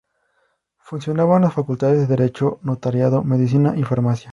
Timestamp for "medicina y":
3.23-3.83